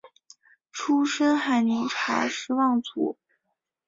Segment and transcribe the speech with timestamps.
[0.71, 3.19] 出身海宁查氏望族。